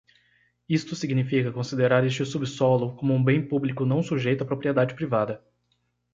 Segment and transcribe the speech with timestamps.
[0.77, 5.43] Isto significa considerar este subsolo como um bem público não sujeito à propriedade privada.